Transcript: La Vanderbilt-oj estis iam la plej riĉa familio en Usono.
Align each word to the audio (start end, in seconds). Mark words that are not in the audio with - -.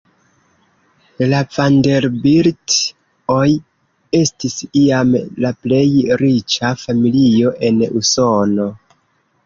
La 1.33 1.41
Vanderbilt-oj 1.57 3.47
estis 4.23 4.59
iam 4.83 5.15
la 5.47 5.55
plej 5.67 5.85
riĉa 6.27 6.77
familio 6.89 7.57
en 7.71 7.83
Usono. 8.05 8.73